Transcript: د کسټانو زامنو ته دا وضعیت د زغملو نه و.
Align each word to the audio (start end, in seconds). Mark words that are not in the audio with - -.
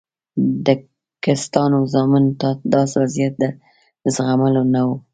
د 0.65 0.67
کسټانو 1.23 1.79
زامنو 1.93 2.31
ته 2.41 2.49
دا 2.73 2.81
وضعیت 3.01 3.33
د 3.41 3.43
زغملو 4.15 4.63
نه 4.73 4.81
و. 4.87 4.89